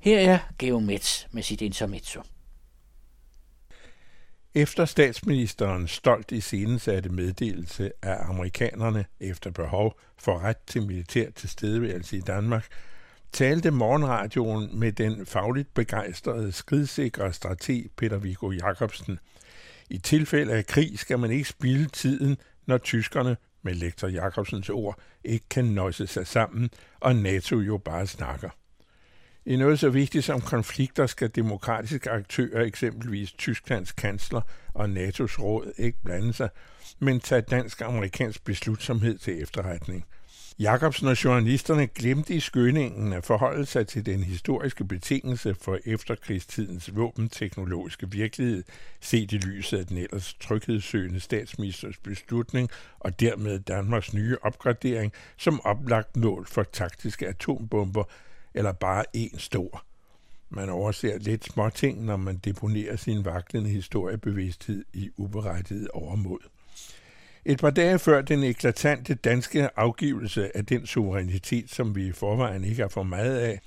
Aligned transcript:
Her 0.00 0.18
er 0.18 0.38
Geomets 0.58 1.28
med 1.30 1.42
sit 1.42 1.60
intermezzo. 1.60 2.22
Efter 4.54 4.84
statsministerens 4.84 5.90
stolt 5.90 6.32
i 6.32 6.40
scenesatte 6.40 7.08
meddelelse 7.08 7.92
af 8.02 8.16
amerikanerne 8.28 9.04
efter 9.20 9.50
behov 9.50 10.00
for 10.18 10.38
ret 10.38 10.56
til 10.66 10.86
militær 10.86 11.30
tilstedeværelse 11.30 12.16
i 12.16 12.20
Danmark, 12.20 12.66
talte 13.32 13.70
morgenradioen 13.70 14.78
med 14.78 14.92
den 14.92 15.26
fagligt 15.26 15.74
begejstrede, 15.74 16.52
skridsikre 16.52 17.32
strateg 17.32 17.86
Peter 17.96 18.18
Viggo 18.18 18.50
Jacobsen. 18.50 19.18
I 19.90 19.98
tilfælde 19.98 20.52
af 20.52 20.66
krig 20.66 20.98
skal 20.98 21.18
man 21.18 21.30
ikke 21.30 21.48
spilde 21.48 21.88
tiden, 21.88 22.36
når 22.66 22.78
tyskerne, 22.78 23.36
med 23.62 23.74
lektor 23.74 24.08
Jacobsens 24.08 24.68
ord, 24.68 24.98
ikke 25.24 25.48
kan 25.50 25.64
nøjse 25.64 26.06
sig 26.06 26.26
sammen, 26.26 26.70
og 27.00 27.16
NATO 27.16 27.58
jo 27.58 27.78
bare 27.78 28.06
snakker. 28.06 28.50
I 29.46 29.56
noget 29.56 29.78
så 29.78 29.90
vigtigt 29.90 30.24
som 30.24 30.40
konflikter 30.40 31.06
skal 31.06 31.28
demokratiske 31.28 32.10
aktører, 32.10 32.64
eksempelvis 32.64 33.32
Tysklands 33.32 33.92
kansler 33.92 34.40
og 34.74 34.84
NATO's 34.84 35.42
råd, 35.42 35.72
ikke 35.78 35.98
blande 36.04 36.32
sig, 36.32 36.48
men 36.98 37.20
tage 37.20 37.40
dansk-amerikansk 37.40 38.44
beslutsomhed 38.44 39.18
til 39.18 39.42
efterretning. 39.42 40.04
Jakobsen 40.58 41.08
og 41.08 41.24
journalisterne 41.24 41.86
glemte 41.86 42.34
i 42.34 42.40
skyndingen 42.40 43.12
at 43.12 43.24
forholde 43.24 43.66
sig 43.66 43.86
til 43.86 44.06
den 44.06 44.22
historiske 44.22 44.84
betingelse 44.84 45.54
for 45.54 45.78
efterkrigstidens 45.84 46.96
våbenteknologiske 46.96 48.10
virkelighed, 48.10 48.64
set 49.00 49.32
i 49.32 49.36
lyset 49.36 49.78
af 49.78 49.86
den 49.86 49.96
ellers 49.96 50.34
tryghedssøgende 50.40 51.20
statsministers 51.20 51.96
beslutning 51.96 52.70
og 52.98 53.20
dermed 53.20 53.58
Danmarks 53.58 54.14
nye 54.14 54.36
opgradering 54.42 55.12
som 55.36 55.60
oplagt 55.64 56.16
mål 56.16 56.46
for 56.46 56.62
taktiske 56.62 57.28
atombomber 57.28 58.04
eller 58.54 58.72
bare 58.72 59.04
en 59.12 59.38
stor. 59.38 59.84
Man 60.52 60.68
overser 60.68 61.18
lidt 61.18 61.44
småting, 61.44 62.04
når 62.04 62.16
man 62.16 62.36
deponerer 62.36 62.96
sin 62.96 63.24
vaklende 63.24 63.70
historiebevidsthed 63.70 64.84
i 64.92 65.10
uberettiget 65.16 65.88
overmod. 65.88 66.38
Et 67.44 67.60
par 67.60 67.70
dage 67.70 67.98
før 67.98 68.22
den 68.22 68.44
eklatante 68.44 69.14
danske 69.14 69.78
afgivelse 69.78 70.56
af 70.56 70.66
den 70.66 70.86
suverænitet, 70.86 71.70
som 71.70 71.94
vi 71.94 72.06
i 72.06 72.12
forvejen 72.12 72.64
ikke 72.64 72.82
har 72.82 72.88
for 72.88 73.02
meget 73.02 73.38
af, 73.38 73.60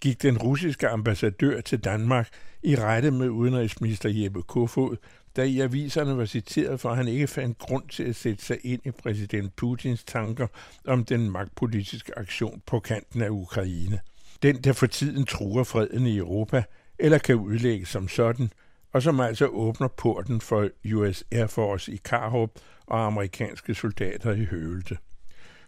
gik 0.00 0.22
den 0.22 0.38
russiske 0.38 0.88
ambassadør 0.88 1.60
til 1.60 1.78
Danmark 1.78 2.28
i 2.62 2.76
rette 2.76 3.10
med 3.10 3.28
udenrigsminister 3.28 4.08
Jeppe 4.08 4.42
Kofod, 4.42 4.96
der 5.36 5.42
i 5.42 5.60
aviserne 5.60 6.18
var 6.18 6.24
citeret 6.24 6.80
for, 6.80 6.90
at 6.90 6.96
han 6.96 7.08
ikke 7.08 7.26
fandt 7.26 7.58
grund 7.58 7.88
til 7.88 8.02
at 8.02 8.16
sætte 8.16 8.44
sig 8.44 8.58
ind 8.64 8.80
i 8.84 8.90
præsident 8.90 9.56
Putins 9.56 10.04
tanker 10.04 10.46
om 10.86 11.04
den 11.04 11.30
magtpolitiske 11.30 12.18
aktion 12.18 12.62
på 12.66 12.80
kanten 12.80 13.22
af 13.22 13.28
Ukraine– 13.28 14.00
den, 14.42 14.56
der 14.56 14.72
for 14.72 14.86
tiden 14.86 15.26
truer 15.26 15.64
freden 15.64 16.06
i 16.06 16.18
Europa, 16.18 16.62
eller 16.98 17.18
kan 17.18 17.34
udlægges 17.34 17.88
som 17.88 18.08
sådan, 18.08 18.50
og 18.92 19.02
som 19.02 19.20
altså 19.20 19.46
åbner 19.46 19.88
porten 19.88 20.40
for 20.40 20.68
US 20.94 21.24
Air 21.32 21.46
Force 21.46 21.92
i 21.92 21.96
Karup 22.04 22.50
og 22.86 23.06
amerikanske 23.06 23.74
soldater 23.74 24.32
i 24.32 24.44
Høvelte. 24.44 24.98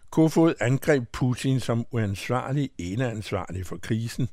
Kofod 0.09 0.53
angreb 0.59 1.03
Putin 1.11 1.59
som 1.59 1.85
uansvarlig 1.91 2.69
eneansvarlig 2.77 3.65
for 3.65 3.77
krisen, 3.77 4.29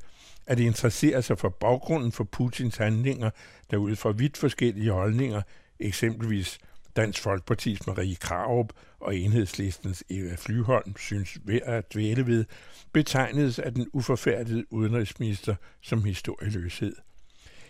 at 0.46 0.60
interessere 0.60 1.22
sig 1.22 1.38
for 1.38 1.48
baggrunden 1.48 2.12
for 2.12 2.24
Putins 2.24 2.76
handlinger, 2.76 3.30
der 3.70 3.76
ud 3.76 3.96
fra 3.96 4.10
vidt 4.10 4.36
forskellige 4.36 4.90
holdninger, 4.90 5.42
eksempelvis 5.80 6.58
Dansk 6.96 7.22
Folkepartis 7.22 7.86
Marie 7.86 8.14
Krarup 8.14 8.72
og 9.00 9.16
enhedslistens 9.16 10.04
Eva 10.10 10.34
Flyholm 10.38 10.96
synes 10.96 11.38
ved 11.44 11.60
at 11.64 11.94
dvæle 11.94 12.26
ved, 12.26 12.44
betegnedes 12.92 13.58
af 13.58 13.74
den 13.74 13.86
uforfærdede 13.92 14.72
udenrigsminister 14.72 15.54
som 15.82 16.04
historieløshed. 16.04 16.96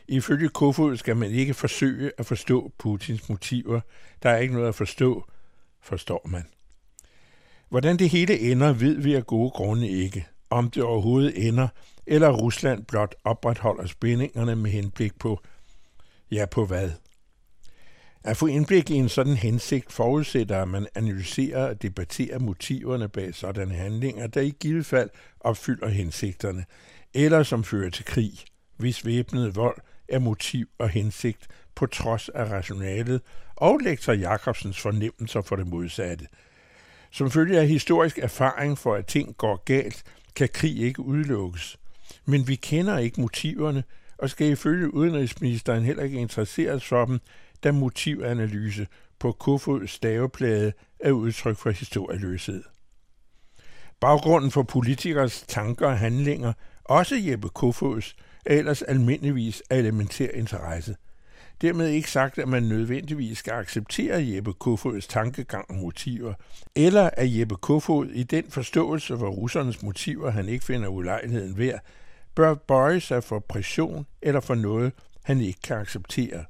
Ifølge 0.08 0.48
Kofod 0.48 0.96
skal 0.96 1.16
man 1.16 1.30
ikke 1.30 1.54
forsøge 1.54 2.12
at 2.18 2.26
forstå 2.26 2.72
Putins 2.78 3.28
motiver. 3.28 3.80
Der 4.22 4.30
er 4.30 4.36
ikke 4.36 4.54
noget 4.54 4.68
at 4.68 4.74
forstå, 4.74 5.24
forstår 5.80 6.26
man. 6.28 6.44
Hvordan 7.68 7.96
det 7.96 8.10
hele 8.10 8.38
ender, 8.38 8.72
ved 8.72 8.94
vi 9.02 9.14
af 9.14 9.26
gode 9.26 9.50
grunde 9.50 9.88
ikke. 9.88 10.26
Om 10.50 10.70
det 10.70 10.82
overhovedet 10.82 11.48
ender, 11.48 11.68
eller 12.06 12.30
Rusland 12.30 12.84
blot 12.84 13.14
opretholder 13.24 13.86
spændingerne 13.86 14.56
med 14.56 14.70
henblik 14.70 15.18
på, 15.18 15.40
ja 16.30 16.46
på 16.46 16.66
hvad? 16.66 16.90
At 18.24 18.36
få 18.36 18.46
indblik 18.46 18.90
i 18.90 18.94
en 18.94 19.08
sådan 19.08 19.36
hensigt 19.36 19.92
forudsætter, 19.92 20.62
at 20.62 20.68
man 20.68 20.86
analyserer 20.94 21.68
og 21.68 21.82
debatterer 21.82 22.38
motiverne 22.38 23.08
bag 23.08 23.34
sådanne 23.34 23.74
handlinger, 23.74 24.26
der 24.26 24.40
i 24.40 24.54
givet 24.60 24.86
fald 24.86 25.10
opfylder 25.40 25.88
hensigterne, 25.88 26.64
eller 27.14 27.42
som 27.42 27.64
fører 27.64 27.90
til 27.90 28.04
krig, 28.04 28.32
hvis 28.76 29.06
væbnet 29.06 29.56
vold 29.56 29.76
er 30.08 30.18
motiv 30.18 30.66
og 30.78 30.88
hensigt 30.88 31.48
på 31.74 31.86
trods 31.86 32.28
af 32.28 32.44
rationalet 32.50 33.20
og 33.56 33.78
lektor 33.78 34.12
Jacobsens 34.12 34.80
fornemmelser 34.80 35.42
for 35.42 35.56
det 35.56 35.66
modsatte. 35.66 36.26
Som 37.10 37.30
følge 37.30 37.60
af 37.60 37.68
historisk 37.68 38.18
erfaring 38.18 38.78
for, 38.78 38.94
at 38.94 39.06
ting 39.06 39.36
går 39.36 39.62
galt, 39.64 40.02
kan 40.36 40.48
krig 40.52 40.80
ikke 40.80 41.02
udelukkes. 41.02 41.76
Men 42.24 42.48
vi 42.48 42.54
kender 42.54 42.98
ikke 42.98 43.20
motiverne, 43.20 43.84
og 44.18 44.30
skal 44.30 44.50
ifølge 44.50 44.94
udenrigsministeren 44.94 45.84
heller 45.84 46.02
ikke 46.02 46.20
interesseres 46.20 46.84
for 46.84 47.04
dem, 47.04 47.20
da 47.64 47.72
motivanalyse 47.72 48.86
på 49.18 49.32
Kofods 49.32 49.90
staveplade 49.90 50.72
er 51.00 51.10
udtryk 51.10 51.56
for 51.56 51.70
historieløshed. 51.70 52.62
Baggrunden 54.00 54.50
for 54.50 54.62
politikers 54.62 55.44
tanker 55.48 55.86
og 55.86 55.98
handlinger, 55.98 56.52
også 56.84 57.16
Jeppe 57.16 57.48
Kofods, 57.48 58.16
er 58.46 58.58
ellers 58.58 58.82
almindeligvis 58.82 59.62
af 59.70 59.78
elementær 59.78 60.28
interesse. 60.28 60.96
Dermed 61.60 61.88
ikke 61.88 62.10
sagt, 62.10 62.38
at 62.38 62.48
man 62.48 62.62
nødvendigvis 62.62 63.38
skal 63.38 63.52
acceptere 63.52 64.26
Jeppe 64.34 64.52
Kofods 64.52 65.06
tankegang 65.06 65.70
og 65.70 65.76
motiver, 65.76 66.34
eller 66.76 67.10
at 67.12 67.38
Jeppe 67.38 67.56
Kofod 67.56 68.06
i 68.06 68.22
den 68.22 68.44
forståelse 68.50 69.18
for 69.18 69.28
russernes 69.28 69.82
motiver, 69.82 70.30
han 70.30 70.48
ikke 70.48 70.64
finder 70.64 70.88
ulejligheden 70.88 71.58
værd, 71.58 71.80
bør 72.34 72.54
bøje 72.54 73.00
sig 73.00 73.24
for 73.24 73.38
pression 73.38 74.06
eller 74.22 74.40
for 74.40 74.54
noget, 74.54 74.92
han 75.24 75.40
ikke 75.40 75.60
kan 75.60 75.76
acceptere. 75.76 76.44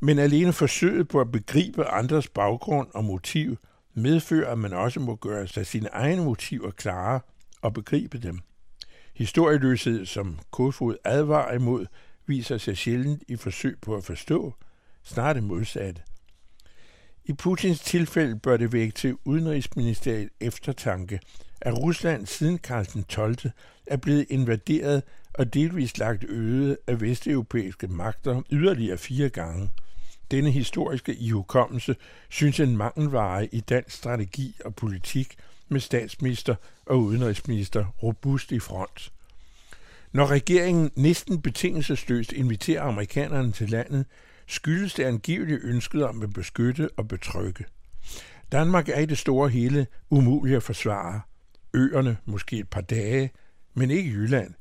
Men 0.00 0.18
alene 0.18 0.52
forsøget 0.52 1.08
på 1.08 1.20
at 1.20 1.32
begribe 1.32 1.84
andres 1.84 2.28
baggrund 2.28 2.88
og 2.94 3.04
motiv 3.04 3.56
medfører, 3.94 4.52
at 4.52 4.58
man 4.58 4.72
også 4.72 5.00
må 5.00 5.16
gøre 5.16 5.46
sig 5.46 5.66
sine 5.66 5.88
egne 5.88 6.24
motiver 6.24 6.70
klare 6.70 7.20
og 7.62 7.74
begribe 7.74 8.18
dem. 8.18 8.38
Historieløshed, 9.14 10.06
som 10.06 10.38
Kofod 10.50 10.96
advarer 11.04 11.54
imod, 11.54 11.86
viser 12.26 12.58
sig 12.58 12.76
sjældent 12.76 13.22
i 13.28 13.36
forsøg 13.36 13.78
på 13.82 13.96
at 13.96 14.04
forstå, 14.04 14.54
snart 15.02 15.36
det 15.36 15.44
modsatte. 15.44 16.02
I 17.24 17.32
Putins 17.32 17.80
tilfælde 17.80 18.38
bør 18.38 18.56
det 18.56 18.72
vække 18.72 18.92
til 18.92 19.16
udenrigsministeriet 19.24 20.28
eftertanke, 20.40 21.20
at 21.60 21.78
Rusland 21.78 22.26
siden 22.26 22.58
Karl 22.58 22.86
den 22.92 23.04
12. 23.04 23.36
er 23.86 23.96
blevet 23.96 24.26
invaderet 24.30 25.02
og 25.34 25.54
delvist 25.54 25.98
lagt 25.98 26.24
øde 26.24 26.76
af 26.86 27.00
vesteuropæiske 27.00 27.88
magter 27.88 28.42
yderligere 28.50 28.98
fire 28.98 29.28
gange– 29.28 29.70
denne 30.32 30.50
historiske 30.50 31.14
ihukommelse 31.14 31.96
synes 32.28 32.60
en 32.60 32.76
mangelvare 32.76 33.46
i 33.46 33.60
dansk 33.60 33.96
strategi 33.96 34.56
og 34.64 34.74
politik 34.74 35.36
med 35.68 35.80
statsminister 35.80 36.54
og 36.86 37.00
udenrigsminister 37.00 37.84
robust 38.02 38.52
i 38.52 38.58
front. 38.58 39.12
Når 40.12 40.26
regeringen 40.26 40.90
næsten 40.96 41.42
betingelsesløst 41.42 42.32
inviterer 42.32 42.82
amerikanerne 42.82 43.52
til 43.52 43.70
landet, 43.70 44.06
skyldes 44.52 44.94
det 44.94 45.04
angivelige 45.04 45.58
ønsket 45.62 46.04
om 46.04 46.22
at 46.22 46.32
beskytte 46.32 46.90
og 46.96 47.08
betrygge. 47.08 47.64
Danmark 48.52 48.88
er 48.88 48.98
i 48.98 49.06
det 49.06 49.18
store 49.18 49.48
hele 49.48 49.86
umuligt 50.10 50.56
at 50.56 50.62
forsvare. 50.62 51.20
Øerne 51.74 52.16
måske 52.24 52.58
et 52.58 52.68
par 52.68 52.80
dage, 52.80 53.30
men 53.74 53.90
ikke 53.90 54.10
Jylland. 54.10 54.54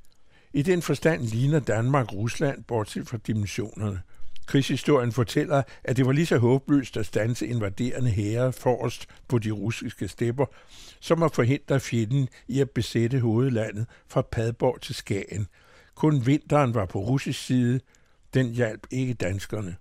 I 0.53 0.62
den 0.62 0.81
forstand 0.81 1.22
ligner 1.22 1.60
Danmark 1.60 2.13
Rusland, 2.13 2.63
bortset 2.63 3.07
fra 3.07 3.18
dimensionerne. 3.27 4.01
Krigshistorien 4.45 5.12
fortæller, 5.12 5.63
at 5.83 5.98
det 5.98 6.06
var 6.06 6.12
lige 6.12 6.25
så 6.25 6.38
håbløst 6.38 6.98
at 6.98 7.06
stanse 7.06 7.48
invaderende 7.48 8.10
hære 8.10 8.54
forrest 8.54 9.07
på 9.27 9.39
de 9.39 9.51
russiske 9.51 10.07
stepper, 10.07 10.45
som 11.00 11.24
at 11.24 11.36
forhindre 11.36 11.80
fjenden 11.80 12.30
i 12.48 12.60
at 12.60 12.69
besætte 12.69 13.19
hovedlandet 13.19 13.86
fra 14.07 14.21
Padborg 14.21 14.81
til 14.81 14.95
Skagen. 14.95 15.48
Kun 15.95 16.25
vinteren 16.25 16.74
var 16.74 16.86
på 16.86 17.00
russisk 17.00 17.45
side. 17.45 17.80
Den 18.33 18.51
hjalp 18.51 18.88
ikke 18.92 19.13
danskerne. 19.13 19.75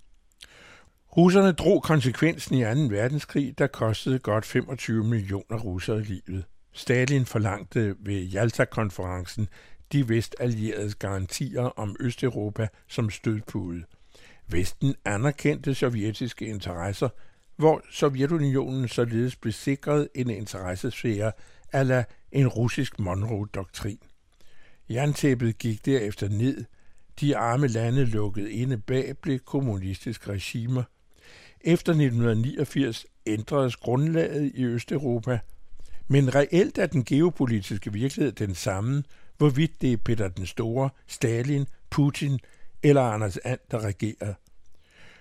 Russerne 1.16 1.52
drog 1.52 1.82
konsekvensen 1.82 2.56
i 2.56 2.88
2. 2.88 2.94
verdenskrig, 2.94 3.58
der 3.58 3.66
kostede 3.66 4.18
godt 4.18 4.46
25 4.46 5.04
millioner 5.04 5.58
russere 5.58 6.02
livet. 6.02 6.44
Stalin 6.72 7.26
forlangte 7.26 7.94
ved 8.00 8.22
Jalta-konferencen 8.22 9.48
de 9.92 10.08
vestallieredes 10.08 10.94
garantier 10.94 11.62
om 11.62 11.96
Østeuropa 12.00 12.68
som 12.88 13.10
stødpude. 13.10 13.84
Vesten 14.48 14.94
anerkendte 15.04 15.74
sovjetiske 15.74 16.46
interesser, 16.46 17.08
hvor 17.56 17.82
Sovjetunionen 17.90 18.88
således 18.88 19.36
blev 19.36 19.52
sikret 19.52 20.08
en 20.14 20.30
interessesfære 20.30 21.32
ala 21.72 22.04
en 22.32 22.48
russisk 22.48 22.98
Monroe-doktrin. 22.98 23.98
Jerntæppet 24.90 25.58
gik 25.58 25.86
derefter 25.86 26.28
ned. 26.28 26.64
De 27.20 27.36
arme 27.36 27.68
lande 27.68 28.04
lukket 28.04 28.48
inde 28.48 28.78
bag 28.78 29.14
blev 29.22 29.38
kommunistiske 29.38 30.32
regimer. 30.32 30.82
Efter 31.60 31.92
1989 31.92 33.06
ændredes 33.26 33.76
grundlaget 33.76 34.52
i 34.54 34.64
Østeuropa. 34.64 35.38
Men 36.08 36.34
reelt 36.34 36.78
er 36.78 36.86
den 36.86 37.04
geopolitiske 37.04 37.92
virkelighed 37.92 38.32
den 38.32 38.54
samme, 38.54 39.04
hvorvidt 39.38 39.82
det 39.82 39.92
er 39.92 39.96
Peter 39.96 40.28
den 40.28 40.46
Store, 40.46 40.90
Stalin, 41.06 41.66
Putin 41.90 42.38
eller 42.82 43.02
Anders 43.02 43.36
And, 43.36 43.58
der 43.70 43.84
regerer. 43.84 44.34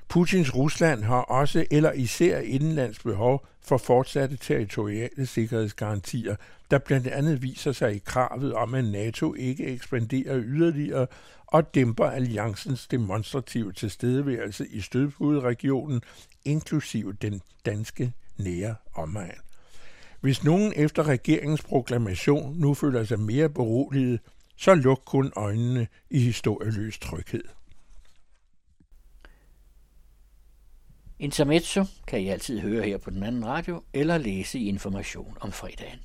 Putins 0.09 0.55
Rusland 0.55 1.03
har 1.03 1.21
også 1.21 1.65
eller 1.71 1.91
især 1.91 2.39
indenlands 2.39 2.99
behov 2.99 3.45
for 3.61 3.77
fortsatte 3.77 4.37
territoriale 4.37 5.25
sikkerhedsgarantier, 5.25 6.35
der 6.71 6.77
blandt 6.77 7.07
andet 7.07 7.41
viser 7.41 7.71
sig 7.71 7.95
i 7.95 8.01
kravet 8.05 8.53
om, 8.53 8.73
at 8.73 8.85
NATO 8.85 9.33
ikke 9.33 9.65
ekspanderer 9.65 10.41
yderligere 10.43 11.07
og 11.47 11.75
dæmper 11.75 12.05
alliancens 12.05 12.87
demonstrative 12.87 13.71
tilstedeværelse 13.71 14.67
i 14.67 14.81
stødpuderegionen, 14.81 16.01
inklusive 16.45 17.13
den 17.13 17.41
danske 17.65 18.13
nære 18.37 18.75
omegn. 18.95 19.39
Hvis 20.21 20.43
nogen 20.43 20.73
efter 20.75 21.03
regeringens 21.03 21.61
proklamation 21.61 22.55
nu 22.59 22.73
føler 22.73 23.03
sig 23.03 23.19
mere 23.19 23.49
beroliget, 23.49 24.19
så 24.57 24.75
luk 24.75 25.01
kun 25.05 25.31
øjnene 25.35 25.87
i 26.09 26.19
historieløs 26.19 26.99
tryghed. 26.99 27.43
Intermezzo 31.19 31.85
kan 32.07 32.21
I 32.21 32.29
altid 32.29 32.59
høre 32.59 32.83
her 32.83 32.97
på 32.97 33.09
den 33.09 33.23
anden 33.23 33.45
radio, 33.45 33.83
eller 33.93 34.17
læse 34.17 34.59
i 34.59 34.67
Information 34.67 35.37
om 35.41 35.51
fredagen. 35.51 35.99